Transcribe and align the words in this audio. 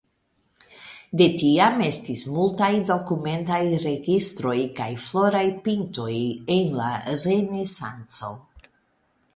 De 1.21 1.25
tiam 1.41 1.83
estis 1.87 2.23
multaj 2.37 2.69
dokumentaj 2.93 3.59
registroj 3.85 4.57
kaj 4.81 4.89
floraj 5.05 5.45
pintoj 5.69 6.11
en 6.57 6.75
la 6.81 6.91
Renesanco. 7.27 8.37